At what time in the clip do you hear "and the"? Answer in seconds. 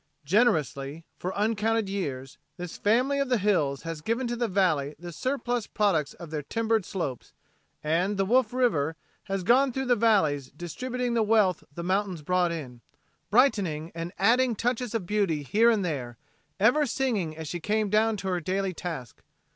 7.83-8.25